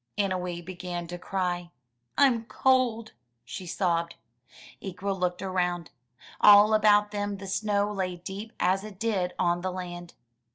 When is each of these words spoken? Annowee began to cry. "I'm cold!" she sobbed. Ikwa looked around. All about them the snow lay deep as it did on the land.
Annowee 0.17 0.65
began 0.65 1.05
to 1.09 1.19
cry. 1.19 1.69
"I'm 2.17 2.45
cold!" 2.45 3.11
she 3.45 3.67
sobbed. 3.67 4.15
Ikwa 4.81 5.11
looked 5.11 5.43
around. 5.43 5.91
All 6.39 6.73
about 6.73 7.11
them 7.11 7.37
the 7.37 7.45
snow 7.45 7.93
lay 7.93 8.15
deep 8.15 8.51
as 8.59 8.83
it 8.83 8.97
did 8.99 9.33
on 9.37 9.61
the 9.61 9.71
land. 9.71 10.15